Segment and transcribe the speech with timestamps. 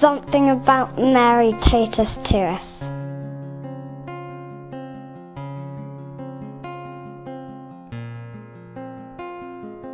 [0.00, 2.76] something about Mary Totus2us.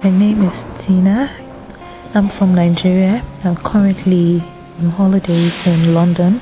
[0.02, 1.38] My name is Tina.
[2.14, 3.22] I'm from Nigeria.
[3.44, 4.40] I'm currently
[4.78, 6.40] on holidays in London.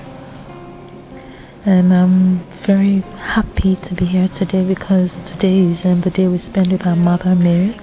[1.66, 6.38] And I'm very happy to be here today because today is um, the day we
[6.38, 7.78] spend with our mother, Mary.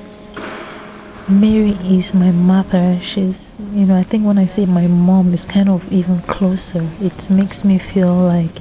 [1.29, 3.01] Mary is my mother.
[3.13, 6.87] She's, you know, I think when I say my mom, it's kind of even closer.
[7.01, 8.55] It makes me feel like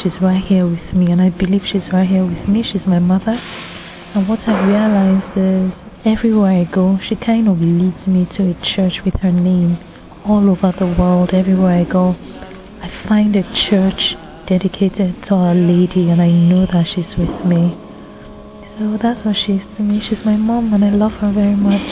[0.00, 2.62] she's right here with me, and I believe she's right here with me.
[2.62, 3.38] She's my mother.
[4.14, 8.74] And what I realized is everywhere I go, she kind of leads me to a
[8.74, 9.76] church with her name.
[10.24, 12.12] All over the world, everywhere I go,
[12.80, 14.16] I find a church
[14.48, 17.76] dedicated to Our Lady, and I know that she's with me.
[18.78, 20.00] So that's what she is to me.
[20.08, 21.82] She's my mom, and I love her very much.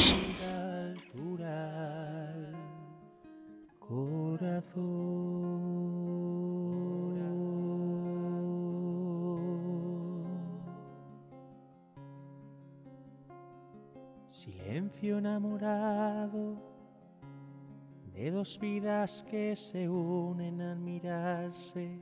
[14.28, 16.56] Silencio enamorado
[18.14, 21.98] de dos vidas que se unen al mirarse